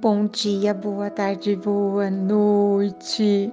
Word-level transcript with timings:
Bom 0.00 0.26
dia, 0.26 0.72
boa 0.72 1.10
tarde, 1.10 1.56
boa 1.56 2.08
noite. 2.08 3.52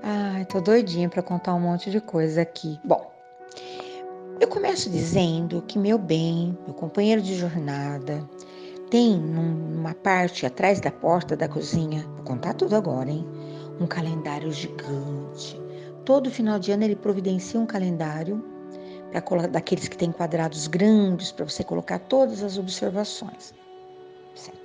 Ai, 0.00 0.44
tô 0.44 0.60
doidinha 0.60 1.08
para 1.08 1.24
contar 1.24 1.54
um 1.54 1.60
monte 1.60 1.90
de 1.90 2.00
coisa 2.00 2.42
aqui. 2.42 2.78
Bom, 2.84 3.10
eu 4.40 4.46
começo 4.46 4.88
dizendo 4.88 5.60
que 5.62 5.76
meu 5.76 5.98
bem, 5.98 6.56
meu 6.64 6.72
companheiro 6.72 7.20
de 7.20 7.34
jornada, 7.34 8.22
tem 8.90 9.18
numa 9.18 9.92
parte 9.92 10.46
atrás 10.46 10.80
da 10.80 10.92
porta 10.92 11.36
da 11.36 11.48
cozinha, 11.48 12.06
vou 12.14 12.22
contar 12.22 12.54
tudo 12.54 12.76
agora, 12.76 13.10
hein? 13.10 13.26
Um 13.80 13.88
calendário 13.88 14.52
gigante. 14.52 15.60
Todo 16.04 16.30
final 16.30 16.60
de 16.60 16.70
ano 16.70 16.84
ele 16.84 16.94
providencia 16.94 17.58
um 17.58 17.66
calendário 17.66 18.40
para 19.10 19.48
daqueles 19.48 19.88
que 19.88 19.98
têm 19.98 20.12
quadrados 20.12 20.68
grandes 20.68 21.32
para 21.32 21.44
você 21.44 21.64
colocar 21.64 21.98
todas 21.98 22.44
as 22.44 22.56
observações. 22.56 23.52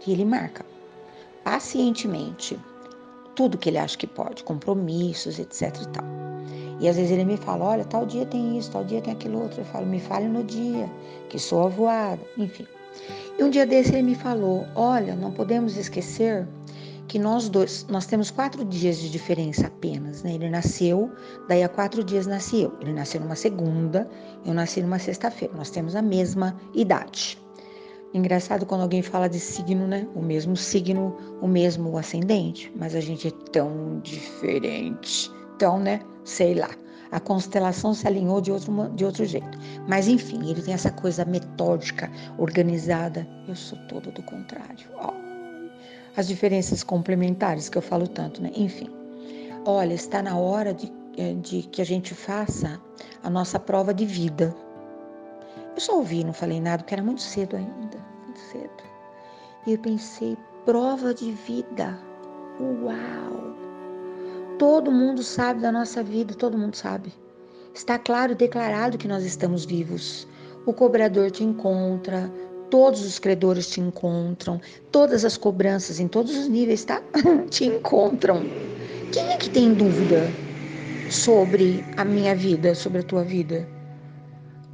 E 0.05 0.12
ele 0.12 0.26
marca 0.26 0.66
pacientemente 1.44 2.59
tudo 3.36 3.58
que 3.58 3.70
ele 3.70 3.77
acha 3.77 3.98
que 3.98 4.08
pode, 4.08 4.44
compromissos, 4.44 5.40
etc 5.40 5.62
e 5.81 5.88
tal. 5.90 6.05
E 6.80 6.88
às 6.88 6.95
vezes 6.95 7.12
ele 7.12 7.23
me 7.23 7.38
fala, 7.38 7.66
olha, 7.66 7.86
tal 7.86 8.05
dia 8.05 8.26
tem 8.26 8.58
isso, 8.58 8.72
tal 8.72 8.84
dia 8.84 9.02
tem 9.02 9.14
aquilo 9.14 9.41
outro. 9.41 9.62
Eu 9.62 9.66
falo, 9.66 9.86
me 9.86 10.00
fale 10.00 10.28
no 10.28 10.44
dia, 10.44 10.90
que 11.30 11.40
sou 11.40 11.66
avoada, 11.66 12.22
enfim. 12.38 12.67
E 13.38 13.44
um 13.44 13.50
dia 13.50 13.66
desse 13.66 13.94
ele 13.94 14.04
me 14.04 14.16
falou, 14.16 14.66
olha, 14.76 15.16
não 15.16 15.31
podemos 15.31 15.78
esquecer 15.78 16.48
que 17.08 17.20
nós 17.20 17.50
dois, 17.50 17.86
nós 17.90 18.05
temos 18.05 18.31
quatro 18.31 18.64
dias 18.66 18.98
de 18.98 19.09
diferença 19.09 19.67
apenas, 19.67 20.23
né? 20.23 20.34
Ele 20.34 20.50
nasceu, 20.50 21.12
daí 21.48 21.64
há 21.64 21.70
quatro 21.70 22.03
dias 22.03 22.28
nasci 22.28 22.62
eu. 22.62 22.73
Ele 22.81 22.94
nasceu 22.94 23.22
numa 23.22 23.36
segunda, 23.36 24.09
eu 24.45 24.53
nasci 24.53 24.81
numa 24.81 25.00
sexta-feira. 25.00 25.53
Nós 25.55 25.70
temos 25.70 25.95
a 25.95 26.02
mesma 26.02 26.55
idade. 26.73 27.38
Engraçado 28.14 28.66
quando 28.66 28.81
alguém 28.81 29.02
fala 29.02 29.28
de 29.28 29.39
signo, 29.39 29.88
né? 29.88 30.08
O 30.14 30.22
mesmo 30.22 30.56
signo, 30.56 31.17
o 31.42 31.47
mesmo 31.47 31.97
ascendente, 31.97 32.72
mas 32.75 32.94
a 32.94 33.00
gente 33.00 33.28
é 33.28 33.31
tão 33.52 34.00
diferente. 34.02 35.31
Então, 35.55 35.80
né? 35.80 36.00
Sei 36.23 36.53
lá. 36.53 36.70
A 37.11 37.20
constelação 37.20 37.94
se 37.94 38.08
alinhou 38.08 38.42
de 38.42 38.52
outro, 38.52 38.89
de 38.95 39.05
outro 39.05 39.25
jeito. 39.25 39.58
Mas 39.88 40.08
enfim, 40.08 40.50
ele 40.50 40.61
tem 40.61 40.73
essa 40.73 40.92
coisa 40.92 41.25
metódica, 41.25 42.11
organizada. 42.38 43.28
Eu 43.47 43.55
sou 43.55 43.78
todo 43.88 44.11
do 44.11 44.23
contrário. 44.23 44.88
As 46.16 46.27
diferenças 46.27 46.83
complementares 46.83 47.70
que 47.70 47.77
eu 47.77 47.81
falo 47.81 48.08
tanto, 48.08 48.42
né? 48.42 48.52
Enfim. 48.55 48.89
Olha, 49.66 49.94
está 49.94 50.22
na 50.22 50.38
hora 50.38 50.73
de, 50.73 50.92
eh, 51.17 51.33
de 51.36 51.64
que 51.64 51.81
a 51.81 51.86
gente 51.86 52.14
faça 52.14 52.80
a 53.23 53.30
nossa 53.30 53.59
prova 53.59 53.94
de 53.94 54.05
vida. 54.05 54.55
Eu 55.76 55.82
só 55.82 55.98
ouvi, 55.98 56.24
não 56.24 56.34
falei 56.34 56.62
nada, 56.62 56.84
porque 56.84 56.94
era 56.94 57.04
muito 57.04 57.22
cedo 57.22 57.56
ainda, 57.56 57.98
muito 58.24 58.40
cedo. 58.52 58.84
E 59.66 59.74
eu 59.74 59.80
pensei, 59.80 60.38
prova 60.66 61.14
de 61.14 61.32
vida. 61.32 61.98
Uau! 62.60 63.56
Todo 64.60 64.92
mundo 64.92 65.24
sabe 65.24 65.62
da 65.62 65.72
nossa 65.72 66.04
vida, 66.04 66.36
todo 66.36 66.58
mundo 66.58 66.76
sabe. 66.76 67.12
Está 67.74 67.98
claro, 67.98 68.36
declarado 68.36 69.00
que 69.00 69.08
nós 69.08 69.24
estamos 69.24 69.66
vivos. 69.66 70.28
O 70.66 70.74
cobrador 70.74 71.32
te 71.32 71.44
encontra, 71.44 72.32
todos 72.70 73.04
os 73.04 73.18
credores 73.18 73.70
te 73.70 73.82
encontram, 73.82 74.62
todas 74.92 75.26
as 75.26 75.38
cobranças 75.38 76.00
em 76.00 76.08
todos 76.08 76.38
os 76.38 76.48
níveis, 76.48 76.86
tá? 76.86 77.02
te 77.50 77.66
encontram. 77.66 78.44
Quem 79.12 79.32
é 79.32 79.38
que 79.38 79.50
tem 79.50 79.74
dúvida 79.74 80.22
sobre 81.10 81.84
a 81.98 82.06
minha 82.06 82.36
vida, 82.36 82.76
sobre 82.76 83.00
a 83.00 83.04
tua 83.04 83.24
vida? 83.24 83.68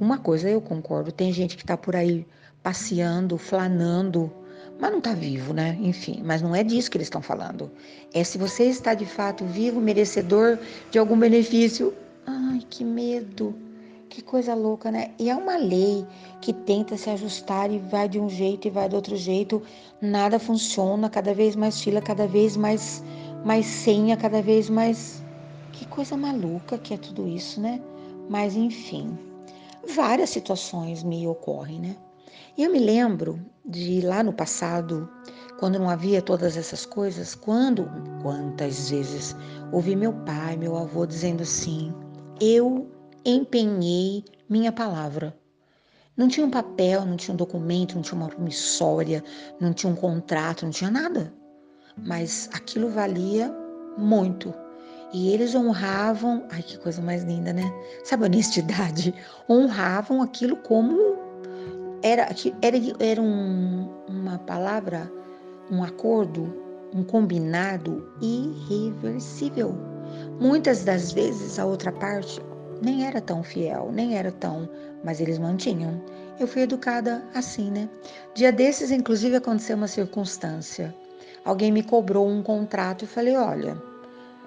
Uma 0.00 0.16
coisa 0.16 0.48
eu 0.48 0.62
concordo, 0.62 1.12
tem 1.12 1.30
gente 1.30 1.58
que 1.58 1.62
está 1.62 1.76
por 1.76 1.94
aí 1.94 2.26
passeando, 2.62 3.36
flanando, 3.36 4.32
mas 4.80 4.90
não 4.90 4.96
está 4.96 5.12
vivo, 5.12 5.52
né? 5.52 5.76
Enfim, 5.78 6.22
mas 6.24 6.40
não 6.40 6.56
é 6.56 6.64
disso 6.64 6.90
que 6.90 6.96
eles 6.96 7.08
estão 7.08 7.20
falando. 7.20 7.70
É 8.14 8.24
se 8.24 8.38
você 8.38 8.64
está 8.64 8.94
de 8.94 9.04
fato 9.04 9.44
vivo, 9.44 9.78
merecedor 9.78 10.58
de 10.90 10.98
algum 10.98 11.18
benefício. 11.18 11.92
Ai, 12.26 12.62
que 12.70 12.82
medo. 12.82 13.54
Que 14.08 14.22
coisa 14.22 14.54
louca, 14.54 14.90
né? 14.90 15.10
E 15.18 15.28
é 15.28 15.36
uma 15.36 15.58
lei 15.58 16.06
que 16.40 16.54
tenta 16.54 16.96
se 16.96 17.10
ajustar 17.10 17.70
e 17.70 17.78
vai 17.78 18.08
de 18.08 18.18
um 18.18 18.30
jeito 18.30 18.68
e 18.68 18.70
vai 18.70 18.88
do 18.88 18.96
outro 18.96 19.16
jeito. 19.16 19.62
Nada 20.00 20.38
funciona, 20.38 21.10
cada 21.10 21.34
vez 21.34 21.54
mais 21.54 21.78
fila, 21.78 22.00
cada 22.00 22.26
vez 22.26 22.56
mais, 22.56 23.04
mais 23.44 23.66
senha, 23.66 24.16
cada 24.16 24.40
vez 24.40 24.70
mais. 24.70 25.22
Que 25.72 25.86
coisa 25.86 26.16
maluca 26.16 26.78
que 26.78 26.94
é 26.94 26.96
tudo 26.96 27.28
isso, 27.28 27.60
né? 27.60 27.82
Mas 28.30 28.56
enfim 28.56 29.29
várias 29.88 30.30
situações 30.30 31.02
me 31.02 31.26
ocorrem, 31.26 31.80
né? 31.80 31.96
E 32.56 32.64
eu 32.64 32.72
me 32.72 32.78
lembro 32.78 33.40
de 33.64 34.00
lá 34.00 34.22
no 34.22 34.32
passado, 34.32 35.08
quando 35.58 35.78
não 35.78 35.88
havia 35.88 36.20
todas 36.22 36.56
essas 36.56 36.84
coisas, 36.84 37.34
quando, 37.34 37.88
quantas 38.22 38.90
vezes 38.90 39.36
ouvi 39.72 39.94
meu 39.94 40.12
pai, 40.12 40.56
meu 40.56 40.76
avô 40.76 41.06
dizendo 41.06 41.42
assim: 41.42 41.92
eu 42.40 42.90
empenhei 43.24 44.24
minha 44.48 44.72
palavra. 44.72 45.36
Não 46.16 46.28
tinha 46.28 46.46
um 46.46 46.50
papel, 46.50 47.04
não 47.06 47.16
tinha 47.16 47.32
um 47.32 47.36
documento, 47.36 47.94
não 47.94 48.02
tinha 48.02 48.20
uma 48.20 48.28
promissória, 48.28 49.22
não 49.58 49.72
tinha 49.72 49.92
um 49.92 49.96
contrato, 49.96 50.64
não 50.64 50.70
tinha 50.70 50.90
nada. 50.90 51.32
Mas 51.96 52.48
aquilo 52.52 52.90
valia 52.90 53.54
muito. 53.96 54.52
E 55.12 55.32
eles 55.32 55.54
honravam, 55.54 56.44
ai 56.50 56.62
que 56.62 56.78
coisa 56.78 57.02
mais 57.02 57.24
linda, 57.24 57.52
né? 57.52 57.72
Sabe 58.04 58.24
honestidade? 58.24 59.14
Honravam 59.48 60.22
aquilo 60.22 60.56
como 60.56 61.18
era, 62.02 62.28
era, 62.62 62.76
era 63.00 63.20
um, 63.20 63.88
uma 64.08 64.38
palavra, 64.38 65.10
um 65.70 65.82
acordo, 65.82 66.54
um 66.94 67.02
combinado 67.02 68.08
irreversível. 68.20 69.74
Muitas 70.40 70.84
das 70.84 71.12
vezes 71.12 71.58
a 71.58 71.66
outra 71.66 71.92
parte 71.92 72.40
nem 72.80 73.04
era 73.06 73.20
tão 73.20 73.42
fiel, 73.42 73.90
nem 73.92 74.16
era 74.16 74.32
tão, 74.32 74.68
mas 75.04 75.20
eles 75.20 75.38
mantinham. 75.38 76.00
Eu 76.38 76.46
fui 76.46 76.62
educada 76.62 77.22
assim, 77.34 77.70
né? 77.70 77.88
Dia 78.34 78.50
desses, 78.50 78.90
inclusive, 78.90 79.36
aconteceu 79.36 79.76
uma 79.76 79.88
circunstância. 79.88 80.94
Alguém 81.44 81.70
me 81.70 81.82
cobrou 81.82 82.26
um 82.26 82.42
contrato 82.42 83.04
e 83.04 83.08
falei: 83.08 83.36
olha, 83.36 83.76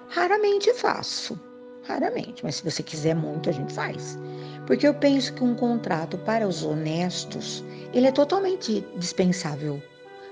Raramente 0.08 0.72
faço, 0.74 1.38
raramente, 1.82 2.44
mas 2.44 2.56
se 2.56 2.70
você 2.70 2.82
quiser 2.82 3.14
muito, 3.14 3.48
a 3.48 3.52
gente 3.52 3.72
faz. 3.72 4.18
Porque 4.66 4.86
eu 4.86 4.94
penso 4.94 5.32
que 5.34 5.44
um 5.44 5.54
contrato 5.54 6.16
para 6.18 6.48
os 6.48 6.62
honestos, 6.62 7.64
ele 7.92 8.06
é 8.06 8.12
totalmente 8.12 8.86
dispensável. 8.96 9.82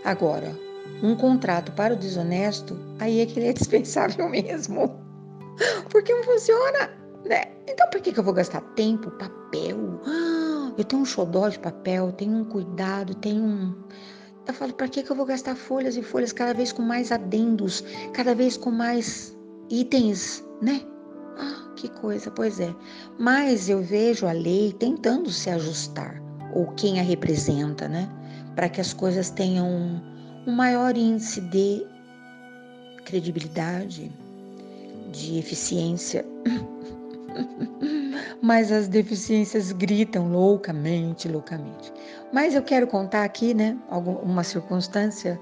Agora, 0.04 0.56
um 1.02 1.14
contrato 1.14 1.72
para 1.72 1.94
o 1.94 1.96
desonesto, 1.96 2.78
aí 2.98 3.20
é 3.20 3.26
que 3.26 3.38
ele 3.38 3.48
é 3.48 3.52
dispensável 3.54 4.28
mesmo. 4.28 5.00
Porque 5.90 6.14
não 6.14 6.24
funciona, 6.24 6.90
né? 7.24 7.44
Então 7.66 7.88
por 7.90 8.00
que, 8.00 8.12
que 8.12 8.18
eu 8.18 8.24
vou 8.24 8.34
gastar 8.34 8.60
tempo, 8.74 9.10
papel? 9.12 10.00
Ah, 10.06 10.72
eu 10.76 10.84
tenho 10.84 11.02
um 11.02 11.04
xodó 11.04 11.48
de 11.48 11.58
papel, 11.58 12.12
tenho 12.12 12.38
um 12.38 12.44
cuidado, 12.44 13.14
tenho 13.14 13.42
um. 13.42 13.74
Eu 14.46 14.54
falo, 14.54 14.72
para 14.72 14.88
que, 14.88 15.02
que 15.02 15.10
eu 15.10 15.14
vou 15.14 15.26
gastar 15.26 15.54
folhas 15.54 15.96
e 15.96 16.02
folhas 16.02 16.32
cada 16.32 16.52
vez 16.52 16.72
com 16.72 16.82
mais 16.82 17.12
adendos, 17.12 17.84
cada 18.12 18.34
vez 18.34 18.56
com 18.56 18.72
mais 18.72 19.31
itens, 19.72 20.44
né? 20.60 20.82
Ah, 21.38 21.72
que 21.76 21.88
coisa, 21.88 22.30
pois 22.30 22.60
é. 22.60 22.74
Mas 23.18 23.70
eu 23.70 23.82
vejo 23.82 24.26
a 24.26 24.32
lei 24.32 24.72
tentando 24.78 25.30
se 25.30 25.48
ajustar, 25.48 26.22
ou 26.54 26.66
quem 26.74 27.00
a 27.00 27.02
representa, 27.02 27.88
né? 27.88 28.08
Para 28.54 28.68
que 28.68 28.80
as 28.80 28.92
coisas 28.92 29.30
tenham 29.30 29.66
um, 29.66 30.52
maior 30.52 30.94
índice 30.96 31.40
de 31.40 31.86
credibilidade, 33.06 34.12
de 35.10 35.38
eficiência. 35.38 36.24
Mas 38.42 38.70
as 38.70 38.88
deficiências 38.88 39.72
gritam 39.72 40.30
loucamente, 40.30 41.28
loucamente. 41.28 41.92
Mas 42.32 42.54
eu 42.54 42.62
quero 42.62 42.86
contar 42.86 43.24
aqui, 43.24 43.54
né, 43.54 43.78
uma 44.22 44.42
circunstância 44.42 45.40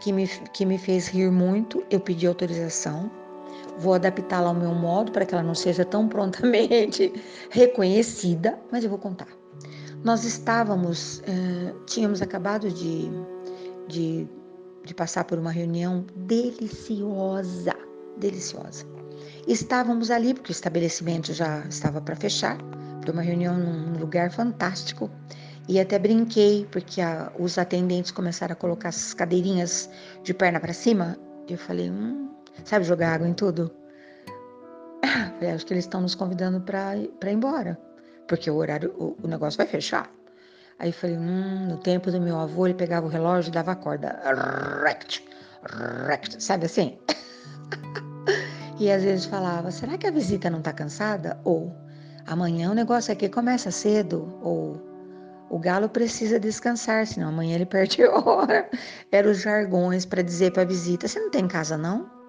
que 0.00 0.12
me, 0.12 0.28
que 0.52 0.64
me 0.66 0.78
fez 0.78 1.08
rir 1.08 1.32
muito. 1.32 1.82
Eu 1.90 1.98
pedi 1.98 2.26
autorização 2.26 3.10
Vou 3.78 3.94
adaptá-la 3.94 4.48
ao 4.48 4.54
meu 4.54 4.74
modo 4.74 5.12
para 5.12 5.24
que 5.24 5.34
ela 5.34 5.42
não 5.42 5.54
seja 5.54 5.84
tão 5.84 6.08
prontamente 6.08 7.12
reconhecida, 7.50 8.58
mas 8.70 8.84
eu 8.84 8.90
vou 8.90 8.98
contar. 8.98 9.28
Nós 10.04 10.24
estávamos, 10.24 11.22
eh, 11.26 11.72
tínhamos 11.86 12.20
acabado 12.20 12.70
de, 12.70 13.08
de, 13.88 14.28
de 14.84 14.94
passar 14.94 15.24
por 15.24 15.38
uma 15.38 15.50
reunião 15.50 16.04
deliciosa, 16.16 17.74
deliciosa. 18.18 18.84
Estávamos 19.46 20.10
ali 20.10 20.34
porque 20.34 20.50
o 20.50 20.52
estabelecimento 20.52 21.32
já 21.32 21.60
estava 21.68 22.00
para 22.00 22.16
fechar, 22.16 22.58
para 23.00 23.12
uma 23.12 23.22
reunião 23.22 23.56
num 23.56 23.98
lugar 23.98 24.30
fantástico. 24.30 25.10
E 25.68 25.78
até 25.78 25.98
brinquei, 25.98 26.66
porque 26.70 27.00
a, 27.00 27.32
os 27.38 27.56
atendentes 27.56 28.10
começaram 28.10 28.52
a 28.52 28.56
colocar 28.56 28.88
as 28.88 29.14
cadeirinhas 29.14 29.88
de 30.22 30.34
perna 30.34 30.58
para 30.58 30.72
cima. 30.72 31.16
Eu 31.48 31.58
falei, 31.58 31.90
hum, 31.90 32.28
Sabe 32.64 32.84
jogar 32.84 33.14
água 33.14 33.28
em 33.28 33.34
tudo? 33.34 33.70
Falei, 35.38 35.50
acho 35.50 35.66
que 35.66 35.74
eles 35.74 35.84
estão 35.84 36.00
nos 36.00 36.14
convidando 36.14 36.60
para 36.60 36.96
ir 36.96 37.10
embora, 37.26 37.78
porque 38.28 38.50
o 38.50 38.56
horário, 38.56 38.94
o, 38.98 39.16
o 39.22 39.28
negócio 39.28 39.58
vai 39.58 39.66
fechar. 39.66 40.10
Aí 40.78 40.90
falei, 40.90 41.16
hum, 41.16 41.66
no 41.68 41.76
tempo 41.78 42.10
do 42.10 42.20
meu 42.20 42.38
avô, 42.38 42.66
ele 42.66 42.74
pegava 42.74 43.06
o 43.06 43.08
relógio 43.08 43.50
e 43.50 43.52
dava 43.52 43.72
a 43.72 43.76
corda. 43.76 44.20
Rect, 44.82 45.24
rect, 46.08 46.42
sabe 46.42 46.66
assim? 46.66 46.98
e 48.80 48.90
às 48.90 49.02
vezes 49.02 49.26
falava, 49.26 49.70
será 49.70 49.96
que 49.96 50.06
a 50.06 50.10
visita 50.10 50.50
não 50.50 50.60
tá 50.60 50.72
cansada? 50.72 51.38
Ou, 51.44 51.72
amanhã 52.26 52.70
o 52.70 52.74
negócio 52.74 53.12
aqui 53.12 53.28
começa 53.28 53.70
cedo. 53.70 54.38
Ou, 54.42 54.80
o 55.50 55.58
galo 55.58 55.88
precisa 55.88 56.40
descansar, 56.40 57.06
senão 57.06 57.28
amanhã 57.28 57.54
ele 57.54 57.66
perde 57.66 58.04
hora. 58.04 58.68
Eram 59.12 59.30
os 59.30 59.40
jargões 59.40 60.04
para 60.04 60.22
dizer 60.22 60.52
para 60.52 60.62
a 60.62 60.66
visita: 60.66 61.06
Você 61.06 61.20
não 61.20 61.30
tem 61.30 61.46
casa, 61.46 61.76
não? 61.76 62.21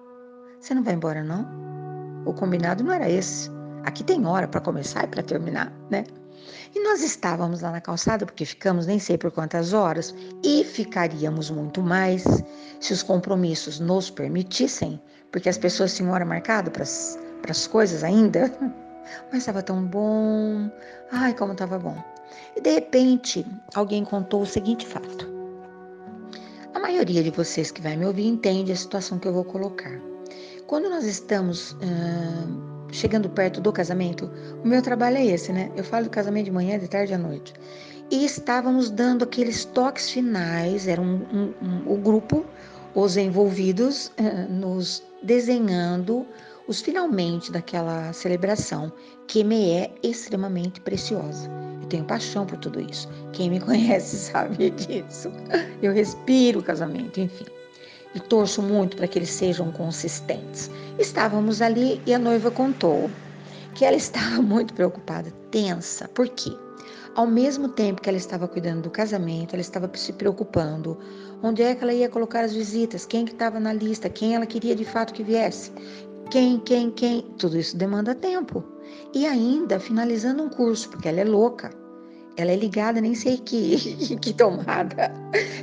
Você 0.64 0.72
não 0.72 0.82
vai 0.82 0.94
embora, 0.94 1.22
não? 1.22 1.46
O 2.24 2.32
combinado 2.32 2.82
não 2.82 2.90
era 2.90 3.06
esse. 3.06 3.50
Aqui 3.84 4.02
tem 4.02 4.26
hora 4.26 4.48
para 4.48 4.62
começar 4.62 5.04
e 5.04 5.08
para 5.08 5.22
terminar, 5.22 5.70
né? 5.90 6.04
E 6.74 6.82
nós 6.82 7.02
estávamos 7.02 7.60
lá 7.60 7.70
na 7.70 7.82
calçada, 7.82 8.24
porque 8.24 8.46
ficamos 8.46 8.86
nem 8.86 8.98
sei 8.98 9.18
por 9.18 9.30
quantas 9.30 9.74
horas, 9.74 10.14
e 10.42 10.64
ficaríamos 10.64 11.50
muito 11.50 11.82
mais 11.82 12.24
se 12.80 12.94
os 12.94 13.02
compromissos 13.02 13.78
nos 13.78 14.08
permitissem, 14.08 14.98
porque 15.30 15.50
as 15.50 15.58
pessoas 15.58 15.94
tinham 15.94 16.12
hora 16.12 16.24
marcada 16.24 16.70
para 16.70 16.82
as 16.82 17.66
coisas 17.66 18.02
ainda. 18.02 18.50
Mas 19.30 19.40
estava 19.40 19.62
tão 19.62 19.84
bom. 19.84 20.70
Ai, 21.12 21.34
como 21.34 21.52
estava 21.52 21.78
bom. 21.78 22.02
E 22.56 22.60
de 22.62 22.70
repente, 22.70 23.46
alguém 23.74 24.02
contou 24.02 24.40
o 24.40 24.46
seguinte 24.46 24.86
fato. 24.86 25.30
A 26.72 26.78
maioria 26.78 27.22
de 27.22 27.30
vocês 27.30 27.70
que 27.70 27.82
vai 27.82 27.98
me 27.98 28.06
ouvir 28.06 28.26
entende 28.26 28.72
a 28.72 28.76
situação 28.76 29.18
que 29.18 29.28
eu 29.28 29.34
vou 29.34 29.44
colocar. 29.44 30.13
Quando 30.66 30.88
nós 30.88 31.04
estamos 31.04 31.72
uh, 31.72 32.92
chegando 32.92 33.28
perto 33.28 33.60
do 33.60 33.70
casamento, 33.70 34.30
o 34.64 34.66
meu 34.66 34.80
trabalho 34.80 35.18
é 35.18 35.26
esse, 35.26 35.52
né? 35.52 35.70
Eu 35.76 35.84
falo 35.84 36.04
do 36.04 36.10
casamento 36.10 36.46
de 36.46 36.50
manhã, 36.50 36.78
de 36.78 36.88
tarde 36.88 37.12
à 37.12 37.18
noite. 37.18 37.52
E 38.10 38.24
estávamos 38.24 38.90
dando 38.90 39.24
aqueles 39.24 39.64
toques 39.66 40.10
finais, 40.10 40.88
era 40.88 41.00
um, 41.00 41.16
um, 41.32 41.54
um, 41.62 41.92
o 41.92 41.96
grupo, 41.96 42.46
os 42.94 43.16
envolvidos, 43.16 44.06
uh, 44.18 44.50
nos 44.50 45.02
desenhando 45.22 46.26
os 46.66 46.80
finalmente 46.80 47.52
daquela 47.52 48.10
celebração, 48.14 48.90
que 49.26 49.44
me 49.44 49.70
é 49.70 49.90
extremamente 50.02 50.80
preciosa. 50.80 51.50
Eu 51.82 51.88
tenho 51.88 52.04
paixão 52.04 52.46
por 52.46 52.56
tudo 52.58 52.80
isso. 52.80 53.06
Quem 53.34 53.50
me 53.50 53.60
conhece 53.60 54.16
sabe 54.16 54.70
disso. 54.70 55.30
Eu 55.82 55.92
respiro 55.92 56.60
o 56.60 56.62
casamento, 56.62 57.20
enfim. 57.20 57.44
E 58.14 58.20
torço 58.20 58.62
muito 58.62 58.96
para 58.96 59.08
que 59.08 59.18
eles 59.18 59.30
sejam 59.30 59.72
consistentes. 59.72 60.70
Estávamos 60.98 61.60
ali 61.60 62.00
e 62.06 62.14
a 62.14 62.18
noiva 62.18 62.50
contou 62.50 63.10
que 63.74 63.84
ela 63.84 63.96
estava 63.96 64.40
muito 64.40 64.72
preocupada, 64.74 65.30
tensa. 65.50 66.08
Por 66.08 66.28
quê? 66.28 66.56
Ao 67.14 67.26
mesmo 67.26 67.68
tempo 67.68 68.02
que 68.02 68.08
ela 68.08 68.18
estava 68.18 68.48
cuidando 68.48 68.82
do 68.82 68.90
casamento, 68.90 69.54
ela 69.54 69.60
estava 69.60 69.90
se 69.94 70.12
preocupando 70.12 70.98
onde 71.42 71.62
é 71.62 71.74
que 71.74 71.84
ela 71.84 71.92
ia 71.92 72.08
colocar 72.08 72.44
as 72.44 72.52
visitas, 72.52 73.06
quem 73.06 73.24
que 73.24 73.32
estava 73.32 73.60
na 73.60 73.72
lista, 73.72 74.08
quem 74.08 74.34
ela 74.34 74.46
queria 74.46 74.74
de 74.74 74.84
fato 74.84 75.12
que 75.12 75.22
viesse, 75.22 75.70
quem, 76.30 76.58
quem, 76.58 76.90
quem. 76.90 77.22
Tudo 77.38 77.58
isso 77.58 77.76
demanda 77.76 78.14
tempo. 78.14 78.64
E 79.14 79.26
ainda 79.26 79.78
finalizando 79.78 80.42
um 80.42 80.48
curso, 80.48 80.88
porque 80.88 81.08
ela 81.08 81.20
é 81.20 81.24
louca. 81.24 81.70
Ela 82.36 82.50
é 82.50 82.56
ligada, 82.56 83.00
nem 83.00 83.14
sei 83.14 83.38
que, 83.38 84.16
que 84.20 84.32
tomada. 84.32 85.12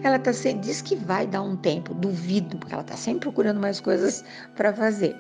Ela 0.04 0.18
tá 0.18 0.32
diz 0.32 0.82
que 0.82 0.96
vai 0.96 1.28
dar 1.28 1.42
um 1.42 1.56
tempo, 1.58 1.94
duvido, 1.94 2.58
porque 2.58 2.74
ela 2.74 2.84
tá 2.84 2.96
sempre 2.96 3.22
procurando 3.22 3.60
mais 3.60 3.82
coisas 3.82 4.24
para 4.56 4.74
fazer. 4.74 5.16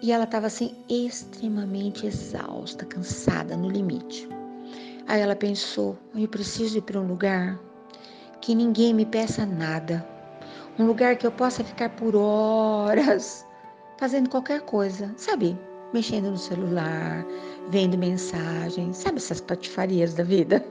E 0.00 0.12
ela 0.12 0.24
estava 0.24 0.46
assim 0.46 0.74
extremamente 0.88 2.06
exausta, 2.06 2.86
cansada, 2.86 3.56
no 3.56 3.68
limite. 3.68 4.28
Aí 5.06 5.20
ela 5.20 5.36
pensou: 5.36 5.98
eu 6.14 6.28
preciso 6.28 6.78
ir 6.78 6.82
para 6.82 6.98
um 6.98 7.06
lugar 7.06 7.60
que 8.40 8.54
ninguém 8.54 8.94
me 8.94 9.04
peça 9.04 9.44
nada, 9.44 10.06
um 10.78 10.86
lugar 10.86 11.16
que 11.16 11.26
eu 11.26 11.32
possa 11.32 11.62
ficar 11.62 11.90
por 11.90 12.16
horas 12.16 13.46
fazendo 13.98 14.28
qualquer 14.28 14.62
coisa, 14.62 15.12
sabe? 15.16 15.58
Mexendo 15.92 16.30
no 16.30 16.38
celular, 16.38 17.24
vendo 17.70 17.96
mensagens, 17.96 18.96
sabe 18.96 19.18
essas 19.18 19.40
patifarias 19.40 20.14
da 20.14 20.24
vida? 20.24 20.64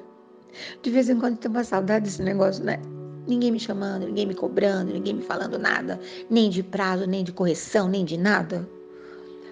De 0.82 0.90
vez 0.90 1.10
em 1.10 1.20
quando 1.20 1.38
tem 1.38 1.50
uma 1.50 1.64
saudade 1.64 2.06
desse 2.06 2.22
negócio, 2.22 2.64
né? 2.64 2.80
Ninguém 3.28 3.52
me 3.52 3.60
chamando, 3.60 4.06
ninguém 4.06 4.26
me 4.26 4.36
cobrando, 4.36 4.92
ninguém 4.92 5.14
me 5.14 5.24
falando 5.24 5.58
nada, 5.58 6.00
nem 6.30 6.50
de 6.50 6.62
prazo, 6.62 7.08
nem 7.08 7.24
de 7.24 7.32
correção, 7.32 7.88
nem 7.88 8.04
de 8.04 8.18
nada. 8.18 8.68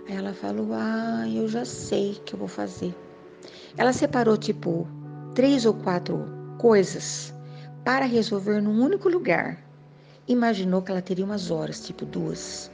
Aí 0.08 0.16
ela 0.16 0.34
falou: 0.34 0.70
Ah, 0.74 1.24
eu 1.34 1.48
já 1.48 1.64
sei 1.64 2.12
o 2.12 2.22
que 2.22 2.34
eu 2.34 2.40
vou 2.40 2.48
fazer. 2.48 2.94
Ela 3.78 3.94
separou, 3.94 4.36
tipo, 4.38 4.88
três 5.34 5.66
ou 5.66 5.74
quatro 5.74 6.26
coisas 6.58 7.34
para 7.86 8.06
resolver 8.06 8.62
num 8.62 8.84
único 8.84 9.08
lugar. 9.08 9.58
Imaginou 10.28 10.82
que 10.82 10.92
ela 10.92 11.02
teria 11.02 11.26
umas 11.26 11.50
horas, 11.50 11.86
tipo 11.86 12.06
duas, 12.06 12.70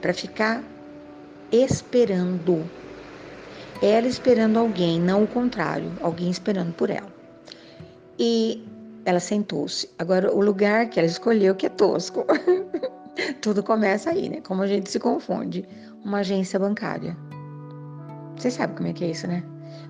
para 0.00 0.12
ficar 0.12 0.64
esperando. 1.52 2.68
Ela 3.80 4.06
esperando 4.06 4.58
alguém, 4.58 5.00
não 5.00 5.22
o 5.24 5.28
contrário, 5.28 5.92
alguém 6.00 6.28
esperando 6.28 6.72
por 6.72 6.90
ela. 6.90 7.19
E 8.22 8.62
ela 9.06 9.18
sentou-se. 9.18 9.88
Agora, 9.98 10.30
o 10.30 10.42
lugar 10.42 10.90
que 10.90 11.00
ela 11.00 11.08
escolheu 11.08 11.54
que 11.54 11.64
é 11.64 11.70
tosco. 11.70 12.26
Tudo 13.40 13.62
começa 13.62 14.10
aí, 14.10 14.28
né? 14.28 14.42
Como 14.42 14.62
a 14.62 14.66
gente 14.66 14.90
se 14.90 15.00
confunde. 15.00 15.66
Uma 16.04 16.18
agência 16.18 16.58
bancária. 16.58 17.16
Você 18.36 18.50
sabe 18.50 18.74
como 18.76 18.88
é 18.90 18.92
que 18.92 19.04
é 19.04 19.10
isso, 19.10 19.26
né? 19.26 19.42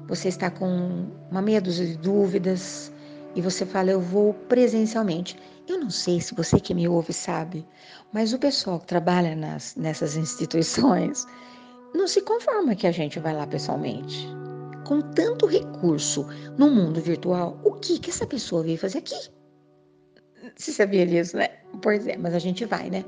Você 0.07 0.29
está 0.29 0.49
com 0.49 1.09
uma 1.29 1.43
meia 1.43 1.61
dúzia 1.61 1.87
de 1.87 1.97
dúvidas 1.97 2.93
e 3.35 3.43
você 3.43 3.67
fala, 3.67 3.91
eu 3.91 4.01
vou 4.01 4.33
presencialmente. 4.49 5.37
Eu 5.67 5.79
não 5.79 5.91
sei 5.91 6.21
se 6.21 6.33
você 6.33 6.61
que 6.61 6.73
me 6.73 6.89
ouve 6.89 7.13
sabe, 7.13 7.67
mas 8.13 8.33
o 8.33 8.39
pessoal 8.39 8.79
que 8.79 8.87
trabalha 8.87 9.35
nas, 9.35 9.75
nessas 9.77 10.17
instituições 10.17 11.27
não 11.95 12.07
se 12.07 12.23
conforma 12.23 12.77
que 12.77 12.87
a 12.87 12.93
gente 12.93 13.19
vai 13.19 13.35
lá 13.35 13.47
pessoalmente. 13.47 14.29
Com 14.91 15.01
tanto 15.01 15.47
recurso 15.47 16.27
no 16.59 16.69
mundo 16.69 17.01
virtual, 17.01 17.61
o 17.63 17.75
que, 17.75 17.97
que 18.01 18.11
essa 18.11 18.27
pessoa 18.27 18.65
veio 18.65 18.77
fazer 18.77 18.99
aqui? 18.99 19.15
Você 20.57 20.73
sabia 20.73 21.07
disso, 21.07 21.37
né? 21.37 21.47
Pois 21.81 22.09
é, 22.09 22.17
mas 22.17 22.35
a 22.35 22.41
gente 22.41 22.65
vai, 22.65 22.91
né? 22.91 23.05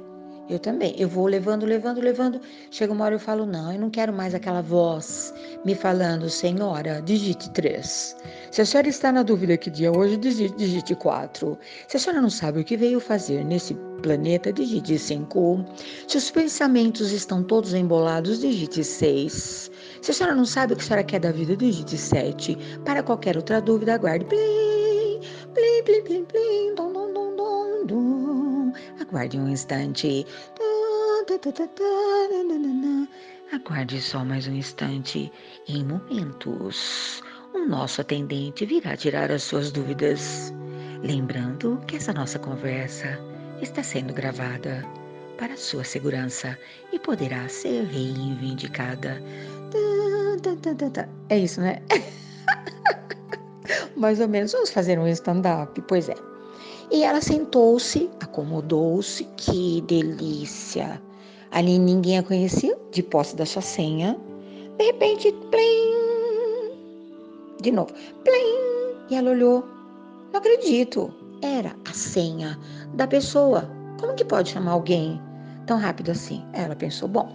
Eu 0.49 0.61
também. 0.61 0.94
Eu 0.96 1.08
vou 1.08 1.26
levando, 1.26 1.67
levando, 1.67 2.00
levando. 2.00 2.40
Chega 2.70 2.93
uma 2.93 3.05
hora 3.05 3.17
eu 3.17 3.19
falo, 3.19 3.44
não, 3.44 3.73
eu 3.73 3.81
não 3.81 3.90
quero 3.90 4.12
mais 4.12 4.32
aquela 4.32 4.62
voz 4.62 5.34
me 5.64 5.75
falando, 5.75 6.31
senhora, 6.31 7.02
digite 7.02 7.51
3. 7.51 8.17
Se 8.53 8.62
a 8.62 8.65
senhora 8.65 8.89
está 8.89 9.10
na 9.10 9.24
dúvida 9.24 9.56
que 9.56 9.69
dia 9.69 9.89
é 9.89 9.91
hoje, 9.91 10.17
digite, 10.17 10.55
digite 10.55 10.94
4. 10.94 11.58
Se 11.89 11.96
a 11.96 12.01
senhora 12.01 12.22
não 12.22 12.31
sabe 12.31 12.60
o 12.60 12.65
que 12.65 12.77
veio 12.77 13.01
fazer 13.01 13.44
nesse 13.44 13.74
planeta, 14.05 14.53
digite 14.53 14.96
5. 14.96 15.65
Se 16.06 16.17
os 16.17 16.31
pensamentos 16.31 17.10
estão 17.10 17.43
todos 17.43 17.74
embolados, 17.74 18.41
digite 18.41 18.84
6. 18.84 19.71
Se 20.03 20.11
a 20.11 20.15
senhora 20.15 20.35
não 20.35 20.44
sabe 20.44 20.73
o 20.73 20.77
que 20.77 20.82
a 20.82 20.85
senhora 20.85 21.05
quer 21.05 21.21
da 21.21 21.31
vida, 21.31 21.56
digite 21.56 21.97
7. 21.97 22.59
Para 22.85 23.05
qualquer 23.05 23.37
outra 23.37 23.61
dúvida, 23.61 23.94
aguarde. 23.94 24.25
Plim, 24.25 25.21
plim, 25.55 25.85
plim, 25.85 26.03
plim, 26.03 26.25
plim, 26.25 26.75
dom, 26.75 26.93
dom, 26.93 27.13
dom, 27.13 27.37
dom, 27.37 27.87
dom. 27.87 28.73
Aguarde 29.01 29.39
um 29.39 29.49
instante. 29.49 30.27
Aguarde 33.53 34.03
só 34.03 34.25
mais 34.25 34.49
um 34.49 34.55
instante. 34.55 35.31
Em 35.69 35.85
momentos, 35.85 37.23
o 37.55 37.61
nosso 37.61 38.01
atendente 38.01 38.67
virá 38.67 38.97
tirar 38.97 39.31
as 39.31 39.44
suas 39.44 39.71
dúvidas. 39.71 40.53
Lembrando 41.05 41.81
que 41.87 41.94
essa 41.94 42.13
nossa 42.13 42.41
conversa 42.41 43.21
está 43.61 43.85
sendo 43.85 44.13
gravada 44.13 44.85
para 45.39 45.56
sua 45.56 45.85
segurança 45.85 46.59
e 46.93 46.99
poderá 46.99 47.49
ser 47.49 47.85
reivindicada. 47.85 49.23
É 51.29 51.39
isso, 51.39 51.61
né? 51.61 51.83
Mais 53.97 54.21
ou 54.21 54.29
menos. 54.29 54.53
Vamos 54.53 54.71
fazer 54.71 54.99
um 54.99 55.09
stand-up? 55.09 55.81
Pois 55.83 56.09
é. 56.09 56.15
E 56.91 57.05
ela 57.05 57.21
sentou-se, 57.21 58.11
acomodou-se, 58.21 59.25
que 59.37 59.81
delícia. 59.83 61.01
Ali 61.51 61.79
ninguém 61.79 62.19
a 62.19 62.23
conhecia, 62.23 62.77
de 62.91 63.03
posse 63.03 63.35
da 63.35 63.47
sua 63.47 63.63
senha. 63.63 64.19
De 64.79 64.85
repente, 64.85 65.33
plim! 65.51 66.73
De 67.63 67.71
novo, 67.71 67.93
plim! 68.25 69.07
E 69.11 69.15
ela 69.15 69.31
olhou. 69.31 69.65
Não 70.33 70.41
acredito. 70.41 71.13
Era 71.43 71.75
a 71.89 71.93
senha 71.93 72.59
da 72.95 73.07
pessoa. 73.07 73.71
Como 73.99 74.15
que 74.15 74.25
pode 74.25 74.51
chamar 74.51 74.73
alguém 74.73 75.21
tão 75.67 75.79
rápido 75.79 76.11
assim? 76.11 76.45
Ela 76.53 76.77
pensou, 76.77 77.09
bom, 77.09 77.33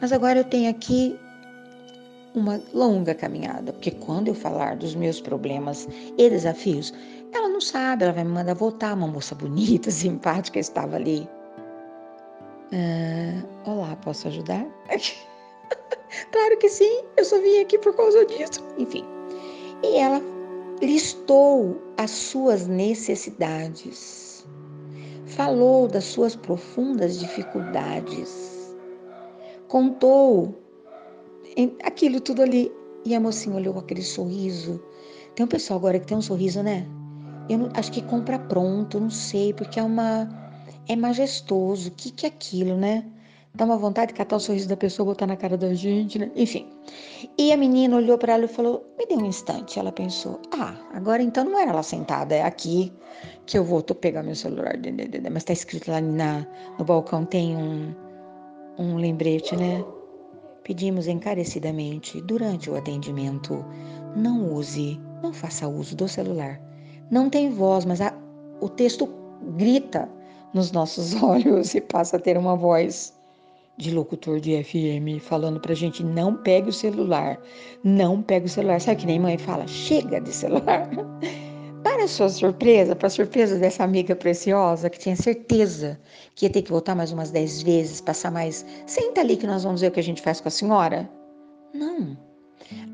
mas 0.00 0.12
agora 0.12 0.40
eu 0.40 0.44
tenho 0.44 0.70
aqui 0.70 1.18
uma 2.34 2.60
longa 2.72 3.14
caminhada, 3.14 3.72
porque 3.72 3.92
quando 3.92 4.28
eu 4.28 4.34
falar 4.34 4.76
dos 4.76 4.94
meus 4.94 5.20
problemas 5.20 5.88
e 6.18 6.28
desafios, 6.28 6.92
ela 7.32 7.48
não 7.48 7.60
sabe, 7.60 8.04
ela 8.04 8.12
vai 8.12 8.24
me 8.24 8.30
mandar 8.30 8.54
voltar. 8.54 8.94
Uma 8.94 9.06
moça 9.06 9.34
bonita, 9.34 9.90
simpática 9.92 10.58
estava 10.58 10.96
ali. 10.96 11.28
Ah, 12.72 13.70
olá, 13.70 13.96
posso 13.96 14.28
ajudar? 14.28 14.66
claro 16.32 16.58
que 16.58 16.68
sim, 16.68 17.02
eu 17.16 17.24
só 17.24 17.40
vim 17.40 17.60
aqui 17.60 17.78
por 17.78 17.94
causa 17.94 18.26
disso. 18.26 18.64
Enfim. 18.78 19.04
E 19.82 19.96
ela 19.96 20.20
listou 20.82 21.80
as 21.96 22.10
suas 22.10 22.66
necessidades, 22.66 24.44
falou 25.26 25.86
das 25.86 26.04
suas 26.04 26.34
profundas 26.34 27.18
dificuldades, 27.18 28.74
contou 29.68 30.63
aquilo 31.82 32.20
tudo 32.20 32.42
ali. 32.42 32.70
E 33.04 33.14
a 33.14 33.20
mocinha 33.20 33.56
olhou 33.56 33.74
com 33.74 33.80
aquele 33.80 34.02
sorriso. 34.02 34.82
Tem 35.34 35.44
um 35.44 35.48
pessoal 35.48 35.78
agora 35.78 35.98
que 35.98 36.06
tem 36.06 36.16
um 36.16 36.22
sorriso, 36.22 36.62
né? 36.62 36.86
Eu 37.48 37.58
não, 37.58 37.68
acho 37.74 37.92
que 37.92 38.00
compra 38.02 38.38
pronto, 38.38 38.98
não 38.98 39.10
sei, 39.10 39.52
porque 39.52 39.78
é 39.78 39.82
uma. 39.82 40.28
É 40.88 40.96
majestoso. 40.96 41.88
O 41.88 41.92
que, 41.92 42.10
que 42.10 42.26
é 42.26 42.28
aquilo, 42.28 42.76
né? 42.76 43.04
Dá 43.54 43.64
uma 43.64 43.76
vontade 43.76 44.08
de 44.08 44.14
catar 44.14 44.36
o 44.36 44.40
sorriso 44.40 44.68
da 44.68 44.76
pessoa, 44.76 45.06
botar 45.06 45.26
na 45.26 45.36
cara 45.36 45.56
da 45.56 45.72
gente, 45.74 46.18
né? 46.18 46.30
Enfim. 46.34 46.66
E 47.38 47.52
a 47.52 47.56
menina 47.56 47.96
olhou 47.96 48.18
para 48.18 48.32
ela 48.32 48.46
e 48.46 48.48
falou: 48.48 48.84
Me 48.98 49.06
dê 49.06 49.14
um 49.14 49.26
instante. 49.26 49.78
Ela 49.78 49.92
pensou: 49.92 50.40
Ah, 50.52 50.74
agora 50.92 51.22
então 51.22 51.44
não 51.44 51.58
era 51.58 51.70
ela 51.70 51.82
sentada, 51.82 52.34
é 52.34 52.42
aqui 52.42 52.92
que 53.46 53.56
eu 53.56 53.64
vou 53.64 53.82
tô 53.82 53.94
pegar 53.94 54.22
meu 54.22 54.34
celular. 54.34 54.74
Mas 55.30 55.44
tá 55.44 55.52
escrito 55.52 55.90
lá 55.90 56.00
na, 56.00 56.46
no 56.78 56.84
balcão: 56.84 57.24
tem 57.24 57.56
um, 57.56 57.94
um 58.78 58.96
lembrete, 58.96 59.54
né? 59.54 59.84
Pedimos 60.64 61.06
encarecidamente, 61.06 62.22
durante 62.22 62.70
o 62.70 62.74
atendimento, 62.74 63.62
não 64.16 64.50
use, 64.52 64.98
não 65.22 65.32
faça 65.32 65.68
uso 65.68 65.94
do 65.94 66.08
celular. 66.08 66.60
Não 67.10 67.28
tem 67.28 67.50
voz, 67.50 67.84
mas 67.84 68.00
a, 68.00 68.14
o 68.60 68.68
texto 68.68 69.06
grita 69.56 70.08
nos 70.54 70.72
nossos 70.72 71.14
olhos 71.22 71.74
e 71.74 71.80
passa 71.82 72.16
a 72.16 72.20
ter 72.20 72.38
uma 72.38 72.56
voz 72.56 73.14
de 73.76 73.90
locutor 73.90 74.40
de 74.40 74.62
FM 74.62 75.20
falando 75.20 75.60
pra 75.60 75.74
gente 75.74 76.02
não 76.02 76.34
pegue 76.34 76.70
o 76.70 76.72
celular, 76.72 77.38
não 77.82 78.22
pegue 78.22 78.46
o 78.46 78.48
celular. 78.48 78.80
Sabe 78.80 79.00
que 79.00 79.06
nem 79.06 79.20
mãe 79.20 79.36
fala, 79.36 79.66
chega 79.66 80.18
de 80.18 80.32
celular. 80.32 80.88
Para 81.84 82.08
sua 82.08 82.30
surpresa, 82.30 82.96
para 82.96 83.10
surpresa 83.10 83.58
dessa 83.58 83.84
amiga 83.84 84.16
preciosa 84.16 84.88
que 84.88 84.98
tinha 84.98 85.14
certeza 85.14 86.00
que 86.34 86.46
ia 86.46 86.50
ter 86.50 86.62
que 86.62 86.70
voltar 86.70 86.94
mais 86.94 87.12
umas 87.12 87.30
dez 87.30 87.60
vezes, 87.60 88.00
passar 88.00 88.32
mais. 88.32 88.64
Senta 88.86 89.20
ali 89.20 89.36
que 89.36 89.46
nós 89.46 89.62
vamos 89.64 89.82
ver 89.82 89.88
o 89.88 89.90
que 89.92 90.00
a 90.00 90.02
gente 90.02 90.22
faz 90.22 90.40
com 90.40 90.48
a 90.48 90.50
senhora. 90.50 91.08
Não. 91.74 92.16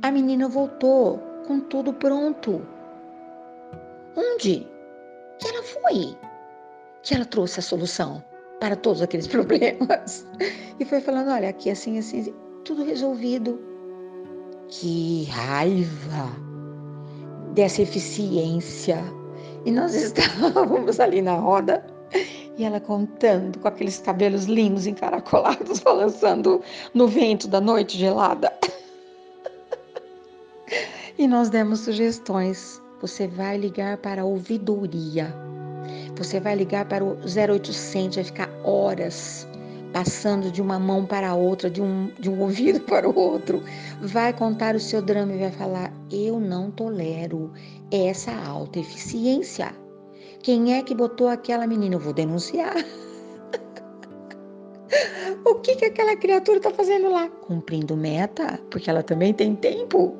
A 0.02 0.11
menina 0.11 0.49
voltou 0.49 1.18
com 1.47 1.61
tudo 1.61 1.92
pronto. 1.92 2.66
Onde? 4.16 4.66
Que 5.38 5.49
ela 5.49 5.62
foi? 5.62 6.16
Que 7.04 7.14
ela 7.14 7.25
trouxe 7.25 7.61
a 7.61 7.62
solução 7.62 8.23
para 8.59 8.75
todos 8.75 9.00
aqueles 9.02 9.26
problemas. 9.28 10.26
E 10.80 10.85
foi 10.85 11.00
falando: 11.00 11.30
olha, 11.30 11.49
aqui 11.49 11.70
assim, 11.70 11.97
assim, 11.97 12.23
assim 12.23 12.35
tudo 12.64 12.85
resolvido. 12.85 13.61
Que 14.68 15.25
raiva! 15.25 16.50
Dessa 17.54 17.83
eficiência. 17.83 19.02
E 19.64 19.71
nós 19.71 19.95
estávamos 19.97 21.00
ali 21.00 21.23
na 21.23 21.35
roda 21.35 21.85
e 22.57 22.64
ela 22.64 22.80
contando 22.80 23.59
com 23.59 23.69
aqueles 23.69 23.99
cabelos 23.99 24.45
lindos 24.45 24.87
encaracolados 24.87 25.80
balançando 25.85 26.62
no 26.92 27.09
vento 27.09 27.49
da 27.49 27.61
noite 27.61 27.97
gelada. 27.97 28.52
E 31.19 31.28
nós 31.28 31.50
demos 31.50 31.80
sugestões. 31.80 32.80
Você 33.02 33.26
vai 33.28 33.59
ligar 33.59 33.99
para 33.99 34.23
a 34.23 34.25
ouvidoria. 34.25 35.35
Você 36.16 36.40
vai 36.40 36.54
ligar 36.54 36.87
para 36.87 37.04
o 37.04 37.19
0800, 37.19 38.16
vai 38.16 38.25
ficar 38.25 38.50
horas 38.64 39.47
passando 39.92 40.50
de 40.50 40.62
uma 40.62 40.78
mão 40.78 41.04
para 41.04 41.30
a 41.30 41.35
outra, 41.35 41.70
de 41.70 41.82
um, 41.82 42.11
de 42.18 42.30
um 42.30 42.40
ouvido 42.40 42.80
para 42.82 43.09
o 43.09 43.18
outro, 43.18 43.62
vai 44.00 44.32
contar 44.32 44.75
o 44.75 44.80
seu 44.80 45.02
drama 45.02 45.35
e 45.35 45.38
vai 45.38 45.50
falar: 45.50 45.92
Eu 46.11 46.40
não 46.40 46.70
tolero 46.70 47.52
essa 47.90 48.32
alta 48.32 48.78
eficiência. 48.78 49.73
Quem 50.42 50.75
é 50.75 50.82
que 50.82 50.94
botou 50.94 51.28
aquela 51.28 51.66
menina? 51.66 51.97
Eu 51.97 52.00
vou 52.00 52.12
denunciar. 52.12 52.75
o 55.44 55.54
que, 55.56 55.76
que 55.76 55.85
aquela 55.85 56.16
criatura 56.16 56.59
está 56.59 56.70
fazendo 56.70 57.11
lá? 57.11 57.28
Cumprindo 57.28 57.97
meta, 57.97 58.59
porque 58.70 58.88
ela 58.88 59.02
também 59.02 59.35
tem 59.35 59.54
tempo. 59.54 60.16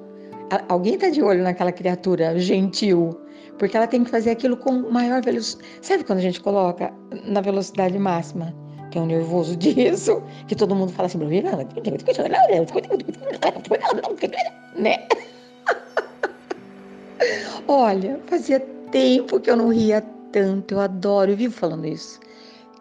Alguém 0.69 0.95
está 0.95 1.09
de 1.09 1.23
olho 1.23 1.43
naquela 1.43 1.73
criatura 1.73 2.39
gentil, 2.39 3.19
porque 3.57 3.77
ela 3.77 3.87
tem 3.87 4.03
que 4.03 4.11
fazer 4.11 4.31
aquilo 4.31 4.57
com 4.57 4.91
maior 4.91 5.23
velocidade. 5.23 5.69
Sabe 5.81 6.05
quando 6.05 6.19
a 6.19 6.23
gente 6.23 6.41
coloca 6.41 6.93
na 7.25 7.41
velocidade 7.41 7.97
máxima? 7.99 8.53
É 8.99 9.01
um 9.01 9.07
nervoso 9.07 9.57
disso, 9.57 10.23
que 10.47 10.55
todo 10.55 10.75
mundo 10.75 10.93
fala 10.93 11.07
assim, 11.07 11.19
né? 14.77 15.07
Olha, 17.69 18.21
fazia 18.27 18.61
tempo 18.91 19.39
que 19.41 19.51
eu 19.51 19.57
não 19.57 19.69
ria 19.69 20.01
tanto, 20.33 20.75
eu 20.75 20.81
adoro, 20.81 21.31
eu 21.33 21.37
vivo 21.37 21.55
falando 21.55 21.87
isso. 21.87 22.19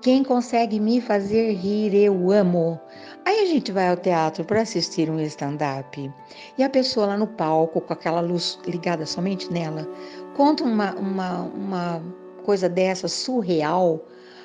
Quem 0.01 0.24
consegue 0.24 0.80
me 0.80 1.01
fazer 1.01 1.54
rir, 1.54 1.94
eu 1.94 2.32
amo. 2.32 2.80
Aí 3.25 3.42
a 3.42 3.46
gente 3.46 3.72
vai 3.72 3.89
ao 3.89 3.98
teatro 3.98 4.46
para 4.46 4.62
assistir 4.62 5.10
um 5.10 5.20
stand-up 5.20 6.12
e 6.58 6.63
a 6.63 6.70
pessoa 6.70 7.08
lá 7.08 7.18
no 7.18 7.28
palco, 7.28 7.82
com 7.82 7.94
aquela 7.94 8.22
luz 8.22 8.58
ligada 8.66 9.06
somente 9.06 9.51
nela, 9.51 9.88
conta 10.36 10.63
uma, 10.63 10.96
uma, 10.96 11.42
uma 11.42 12.04
coisa 12.44 12.70
dessa 12.70 13.08
surreal 13.08 14.00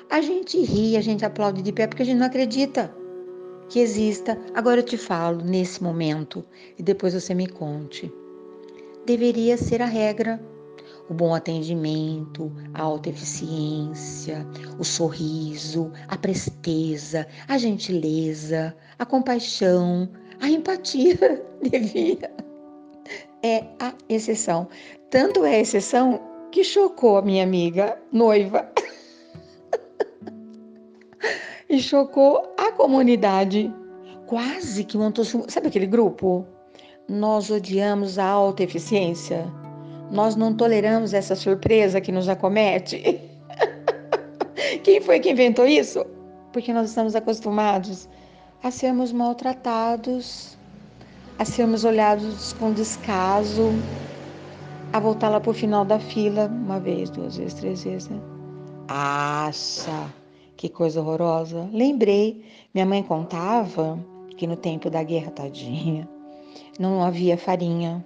a 0.09 0.21
gente 0.21 0.59
ri, 0.61 0.95
a 0.97 1.01
gente 1.01 1.25
aplaude 1.25 1.61
de 1.61 1.71
pé 1.71 1.87
porque 1.87 2.03
a 2.03 2.05
gente 2.05 2.17
não 2.17 2.27
acredita 2.27 2.93
que 3.69 3.79
exista. 3.79 4.37
Agora 4.53 4.79
eu 4.79 4.85
te 4.85 4.97
falo 4.97 5.43
nesse 5.43 5.81
momento 5.81 6.45
e 6.77 6.83
depois 6.83 7.13
você 7.13 7.33
me 7.33 7.47
conte. 7.47 8.11
Deveria 9.05 9.57
ser 9.57 9.81
a 9.81 9.85
regra. 9.85 10.41
O 11.07 11.13
bom 11.13 11.35
atendimento, 11.35 12.51
a 12.73 12.81
alta 12.81 13.09
eficiência, 13.09 14.45
o 14.79 14.83
sorriso, 14.83 15.91
a 16.07 16.17
presteza, 16.17 17.27
a 17.47 17.59
gentileza, 17.59 18.75
a 18.97 19.05
compaixão, 19.05 20.09
a 20.39 20.49
empatia 20.49 21.45
devia. 21.61 22.31
É 23.43 23.65
a 23.79 23.93
exceção. 24.09 24.67
Tanto 25.11 25.45
é 25.45 25.57
a 25.57 25.59
exceção 25.59 26.19
que 26.51 26.63
chocou 26.63 27.17
a 27.17 27.21
minha 27.21 27.43
amiga 27.43 28.01
noiva 28.11 28.67
e 31.69 31.79
chocou 31.79 32.53
a 32.57 32.71
comunidade. 32.71 33.73
Quase 34.27 34.83
que 34.83 34.97
montou. 34.97 35.23
Sabe 35.23 35.67
aquele 35.67 35.85
grupo? 35.85 36.45
Nós 37.07 37.49
odiamos 37.49 38.17
a 38.17 38.25
alta 38.25 38.63
eficiência. 38.63 39.45
Nós 40.11 40.35
não 40.35 40.55
toleramos 40.55 41.13
essa 41.13 41.35
surpresa 41.35 42.01
que 42.01 42.11
nos 42.11 42.27
acomete. 42.29 43.21
Quem 44.83 45.01
foi 45.01 45.19
que 45.19 45.31
inventou 45.31 45.65
isso? 45.67 46.05
Porque 46.51 46.73
nós 46.73 46.89
estamos 46.89 47.15
acostumados 47.15 48.07
a 48.63 48.71
sermos 48.71 49.11
maltratados, 49.11 50.57
a 51.37 51.45
sermos 51.45 51.83
olhados 51.83 52.53
com 52.53 52.71
descaso, 52.71 53.71
a 54.93 54.99
voltar 54.99 55.29
lá 55.29 55.39
para 55.39 55.51
o 55.51 55.53
final 55.53 55.85
da 55.85 55.99
fila, 55.99 56.47
uma 56.47 56.79
vez, 56.79 57.09
duas 57.09 57.37
vezes, 57.37 57.53
três 57.55 57.83
vezes, 57.83 58.09
né? 58.09 58.19
Acha 58.87 60.24
que 60.55 60.69
coisa 60.69 61.01
horrorosa. 61.01 61.69
Lembrei, 61.71 62.43
minha 62.73 62.85
mãe 62.85 63.03
contava 63.03 63.99
que 64.37 64.47
no 64.47 64.55
tempo 64.55 64.89
da 64.89 65.03
guerra, 65.03 65.31
tadinha, 65.31 66.07
não 66.79 67.03
havia 67.03 67.37
farinha. 67.37 68.05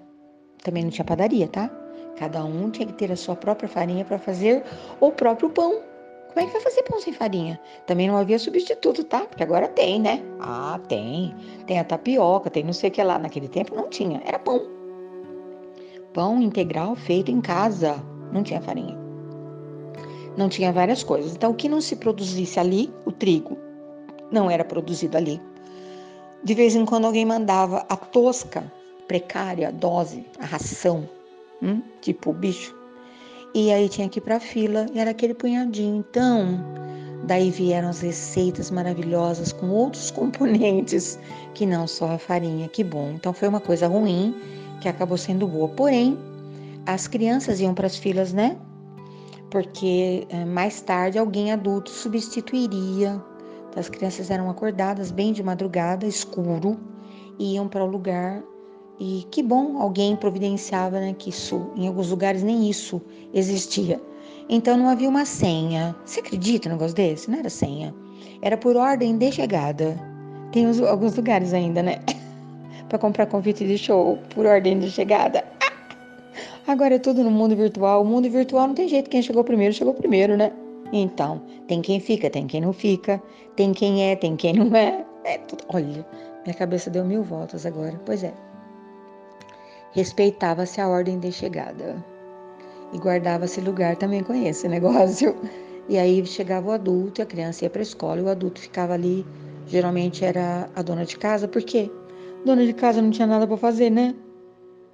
Também 0.63 0.83
não 0.83 0.91
tinha 0.91 1.05
padaria, 1.05 1.47
tá? 1.47 1.69
Cada 2.17 2.43
um 2.43 2.69
tinha 2.69 2.85
que 2.85 2.93
ter 2.93 3.11
a 3.11 3.15
sua 3.15 3.35
própria 3.35 3.69
farinha 3.69 4.03
para 4.03 4.19
fazer 4.19 4.63
o 4.99 5.11
próprio 5.11 5.49
pão. 5.49 5.81
Como 6.27 6.39
é 6.39 6.45
que 6.45 6.51
vai 6.51 6.61
fazer 6.61 6.83
pão 6.83 6.99
sem 6.99 7.13
farinha? 7.13 7.59
Também 7.87 8.07
não 8.07 8.17
havia 8.17 8.37
substituto, 8.37 9.03
tá? 9.03 9.21
Porque 9.21 9.41
agora 9.41 9.67
tem, 9.67 9.99
né? 9.99 10.21
Ah, 10.39 10.79
tem. 10.87 11.33
Tem 11.65 11.79
a 11.79 11.83
tapioca, 11.83 12.49
tem 12.49 12.63
não 12.63 12.73
sei 12.73 12.89
o 12.89 12.93
que 12.93 13.01
lá. 13.01 13.17
Naquele 13.17 13.47
tempo 13.47 13.75
não 13.75 13.89
tinha, 13.89 14.21
era 14.25 14.37
pão. 14.37 14.61
Pão 16.13 16.41
integral 16.41 16.95
feito 16.95 17.31
em 17.31 17.41
casa. 17.41 18.03
Não 18.31 18.43
tinha 18.43 18.61
farinha 18.61 19.08
não 20.37 20.49
tinha 20.49 20.71
várias 20.71 21.03
coisas. 21.03 21.33
Então, 21.33 21.51
o 21.51 21.55
que 21.55 21.69
não 21.69 21.81
se 21.81 21.95
produzisse 21.95 22.59
ali, 22.59 22.91
o 23.05 23.11
trigo, 23.11 23.57
não 24.31 24.49
era 24.49 24.63
produzido 24.63 25.17
ali. 25.17 25.41
De 26.43 26.53
vez 26.53 26.75
em 26.75 26.85
quando 26.85 27.05
alguém 27.05 27.25
mandava 27.25 27.85
a 27.89 27.95
tosca, 27.97 28.71
precária 29.07 29.71
dose, 29.71 30.25
a 30.39 30.45
ração, 30.45 31.09
hum? 31.61 31.81
tipo 32.01 32.31
bicho. 32.31 32.75
E 33.53 33.71
aí 33.71 33.89
tinha 33.89 34.07
que 34.07 34.19
ir 34.19 34.21
para 34.21 34.35
a 34.37 34.39
fila 34.39 34.85
e 34.93 34.99
era 34.99 35.11
aquele 35.11 35.33
punhadinho. 35.33 35.97
Então, 35.97 36.63
daí 37.23 37.49
vieram 37.49 37.89
as 37.89 38.01
receitas 38.01 38.69
maravilhosas 38.69 39.51
com 39.51 39.69
outros 39.69 40.11
componentes 40.11 41.19
que 41.53 41.65
não 41.65 41.87
só 41.87 42.11
a 42.11 42.17
farinha. 42.17 42.67
Que 42.67 42.83
bom. 42.83 43.11
Então 43.15 43.33
foi 43.33 43.47
uma 43.47 43.59
coisa 43.59 43.87
ruim 43.87 44.35
que 44.79 44.87
acabou 44.87 45.17
sendo 45.17 45.47
boa. 45.47 45.67
Porém, 45.69 46.17
as 46.85 47.07
crianças 47.07 47.59
iam 47.59 47.73
para 47.73 47.87
as 47.87 47.97
filas, 47.97 48.31
né? 48.31 48.55
Porque 49.49 50.27
eh, 50.29 50.45
mais 50.45 50.81
tarde 50.81 51.17
alguém 51.17 51.51
adulto 51.51 51.89
substituiria. 51.89 53.21
as 53.75 53.89
crianças 53.89 54.29
eram 54.29 54.49
acordadas 54.49 55.11
bem 55.11 55.31
de 55.33 55.43
madrugada, 55.43 56.05
escuro, 56.05 56.77
e 57.37 57.55
iam 57.55 57.67
para 57.67 57.83
o 57.83 57.87
lugar 57.87 58.43
E 58.99 59.25
que 59.31 59.41
bom, 59.41 59.81
alguém 59.81 60.15
providenciava 60.15 60.99
né, 60.99 61.15
que 61.17 61.29
isso, 61.29 61.71
em 61.77 61.87
alguns 61.87 62.09
lugares 62.09 62.43
nem 62.43 62.69
isso 62.69 63.01
existia. 63.33 64.01
Então 64.49 64.75
não 64.75 64.89
havia 64.89 65.07
uma 65.07 65.25
senha. 65.25 65.95
Você 66.05 66.19
acredita 66.19 66.67
no 66.67 66.75
negócio 66.75 66.95
desse? 66.95 67.31
Não 67.31 67.39
era 67.39 67.49
senha. 67.49 67.95
Era 68.41 68.57
por 68.57 68.75
ordem 68.75 69.17
de 69.17 69.31
chegada. 69.31 69.97
Tem 70.51 70.67
uns, 70.67 70.81
alguns 70.81 71.15
lugares 71.15 71.53
ainda, 71.53 71.81
né? 71.81 71.99
para 72.89 72.97
comprar 72.97 73.27
convite 73.27 73.65
de 73.65 73.77
show 73.77 74.17
por 74.33 74.45
ordem 74.45 74.79
de 74.79 74.91
chegada. 74.91 75.58
Agora 76.69 76.93
é 76.93 76.99
tudo 76.99 77.23
no 77.23 77.31
mundo 77.31 77.55
virtual. 77.55 78.03
O 78.03 78.05
mundo 78.05 78.29
virtual 78.29 78.67
não 78.67 78.75
tem 78.75 78.87
jeito. 78.87 79.09
Quem 79.09 79.23
chegou 79.23 79.43
primeiro, 79.43 79.73
chegou 79.73 79.91
primeiro, 79.91 80.37
né? 80.37 80.51
Então, 80.93 81.41
tem 81.67 81.81
quem 81.81 81.99
fica, 81.99 82.29
tem 82.29 82.45
quem 82.45 82.61
não 82.61 82.71
fica, 82.71 83.19
tem 83.55 83.73
quem 83.73 84.07
é, 84.07 84.15
tem 84.15 84.35
quem 84.35 84.53
não 84.53 84.77
é. 84.77 85.03
É 85.23 85.39
tudo. 85.39 85.63
Olha, 85.73 86.05
minha 86.45 86.53
cabeça 86.55 86.91
deu 86.91 87.03
mil 87.03 87.23
voltas 87.23 87.65
agora. 87.65 87.99
Pois 88.05 88.23
é. 88.23 88.31
Respeitava-se 89.93 90.79
a 90.79 90.87
ordem 90.87 91.17
de 91.17 91.31
chegada. 91.31 92.05
E 92.93 92.99
guardava-se 92.99 93.59
lugar 93.61 93.95
também 93.95 94.21
com 94.21 94.35
esse 94.35 94.67
negócio. 94.67 95.35
E 95.89 95.97
aí 95.97 96.23
chegava 96.23 96.69
o 96.69 96.71
adulto, 96.71 97.19
e 97.19 97.23
a 97.23 97.25
criança 97.25 97.65
ia 97.65 97.69
para 97.71 97.81
a 97.81 97.89
escola 97.89 98.19
e 98.19 98.23
o 98.23 98.29
adulto 98.29 98.61
ficava 98.61 98.93
ali. 98.93 99.25
Geralmente 99.65 100.23
era 100.23 100.69
a 100.75 100.83
dona 100.83 101.03
de 101.03 101.17
casa, 101.17 101.47
por 101.47 101.63
quê? 101.63 101.89
Dona 102.45 102.63
de 102.63 102.73
casa 102.73 103.01
não 103.01 103.09
tinha 103.09 103.25
nada 103.25 103.47
para 103.47 103.57
fazer, 103.57 103.89
né? 103.89 104.13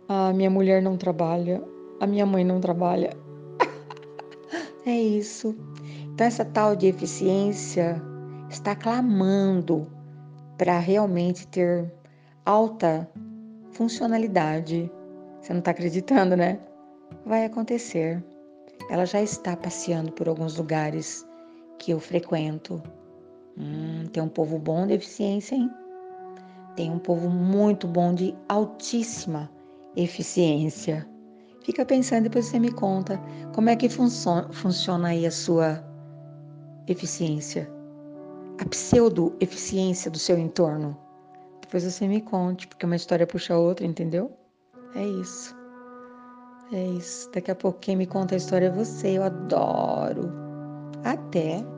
A 0.07 0.31
minha 0.31 0.51
mulher 0.51 0.83
não 0.83 0.97
trabalha, 0.97 1.63
a 1.99 2.05
minha 2.05 2.27
mãe 2.27 2.43
não 2.43 2.59
trabalha. 2.59 3.17
é 4.85 4.91
isso. 4.91 5.55
Então, 6.13 6.27
essa 6.27 6.45
tal 6.45 6.75
de 6.75 6.85
eficiência 6.85 7.99
está 8.47 8.75
clamando 8.75 9.87
para 10.59 10.77
realmente 10.77 11.47
ter 11.47 11.91
alta 12.45 13.09
funcionalidade. 13.71 14.91
Você 15.41 15.53
não 15.53 15.59
está 15.59 15.71
acreditando, 15.71 16.37
né? 16.37 16.59
Vai 17.25 17.45
acontecer. 17.45 18.23
Ela 18.91 19.07
já 19.07 19.23
está 19.23 19.57
passeando 19.57 20.11
por 20.11 20.29
alguns 20.29 20.55
lugares 20.55 21.25
que 21.79 21.89
eu 21.89 21.99
frequento. 21.99 22.79
Hum, 23.57 24.05
tem 24.13 24.21
um 24.21 24.29
povo 24.29 24.59
bom 24.59 24.85
de 24.85 24.93
eficiência, 24.93 25.55
hein? 25.55 25.71
Tem 26.75 26.91
um 26.91 26.99
povo 26.99 27.27
muito 27.27 27.87
bom 27.87 28.13
de 28.13 28.35
altíssima 28.47 29.49
eficiência. 29.95 31.07
Fica 31.63 31.85
pensando, 31.85 32.23
depois 32.23 32.45
você 32.45 32.59
me 32.59 32.71
conta 32.71 33.19
como 33.53 33.69
é 33.69 33.75
que 33.75 33.89
funciona, 33.89 34.51
funciona 34.51 35.07
aí 35.09 35.25
a 35.25 35.31
sua 35.31 35.83
eficiência, 36.87 37.69
a 38.59 38.65
pseudo-eficiência 38.65 40.11
do 40.11 40.19
seu 40.19 40.37
entorno. 40.37 40.97
Depois 41.61 41.83
você 41.83 42.07
me 42.07 42.21
conte, 42.21 42.67
porque 42.67 42.85
uma 42.85 42.95
história 42.95 43.25
puxa 43.25 43.55
a 43.55 43.57
outra, 43.57 43.85
entendeu? 43.85 44.31
É 44.95 45.05
isso. 45.05 45.55
É 46.71 46.83
isso. 46.83 47.29
Daqui 47.31 47.51
a 47.51 47.55
pouco 47.55 47.79
quem 47.79 47.95
me 47.95 48.05
conta 48.05 48.35
a 48.35 48.37
história 48.37 48.67
é 48.67 48.71
você. 48.71 49.17
Eu 49.17 49.23
adoro. 49.23 50.31
Até. 51.03 51.74